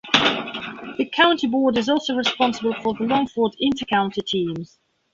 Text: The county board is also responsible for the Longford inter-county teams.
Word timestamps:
The 0.97 1.07
county 1.13 1.45
board 1.45 1.77
is 1.77 1.87
also 1.87 2.15
responsible 2.15 2.73
for 2.81 2.95
the 2.95 3.03
Longford 3.03 3.51
inter-county 3.59 4.21
teams. 4.23 4.79